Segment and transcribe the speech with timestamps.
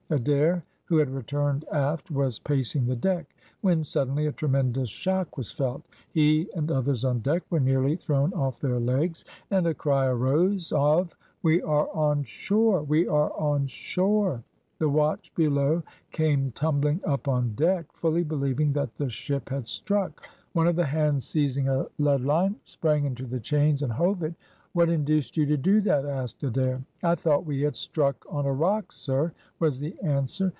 [0.13, 5.51] Adair, who had returned aft, was pacing the deck, when suddenly a tremendous shock was
[5.53, 5.81] felt.
[6.11, 10.73] He and others on deck were nearly thrown off their legs, and a cry arose
[10.73, 12.83] of "We are on shore!
[12.83, 14.43] we are on shore!"
[14.79, 20.27] The watch below came tumbling up on deck, fully believing that the ship had struck.
[20.51, 24.35] One of the hands seizing a leadline, sprang into the chains and hove it.
[24.73, 26.81] "What induced you to do that?" asked Adair.
[27.03, 30.49] "I thought we had struck on a rock, sir," was the answer.